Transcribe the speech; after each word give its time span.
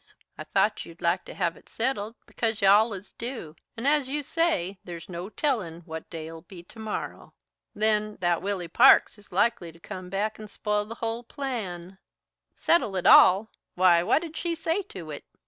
I 0.35 0.45
thought 0.45 0.83
you'd 0.83 0.99
like 1.03 1.25
to 1.25 1.35
have 1.35 1.55
it 1.55 1.69
settled, 1.69 2.15
because 2.25 2.59
you 2.59 2.67
allus 2.67 3.13
do, 3.13 3.55
and, 3.77 3.87
as 3.87 4.07
you 4.09 4.23
say, 4.23 4.79
there's 4.83 5.07
no 5.07 5.29
tellin' 5.29 5.81
what 5.81 6.09
day'll 6.09 6.41
be 6.41 6.63
to 6.63 6.79
morrow. 6.79 7.35
Then, 7.75 8.15
that 8.19 8.41
Willy 8.41 8.67
Parks 8.67 9.19
is 9.19 9.31
likely 9.31 9.71
to 9.71 9.79
come 9.79 10.09
back 10.09 10.39
and 10.39 10.49
spile 10.49 10.85
the 10.87 10.95
hull 10.95 11.21
plan." 11.21 11.99
"Settle 12.55 12.95
it 12.95 13.05
all? 13.05 13.51
Why, 13.75 14.01
what 14.01 14.23
did 14.23 14.35
she 14.35 14.55
say 14.55 14.81
to 14.89 15.11
it?" 15.11 15.23